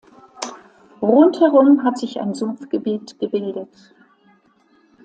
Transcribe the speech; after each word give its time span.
Rund 0.99 1.39
herum 1.39 1.83
hat 1.83 1.99
sich 1.99 2.19
ein 2.19 2.33
Sumpfgebiet 2.33 3.19
gebildet. 3.19 3.93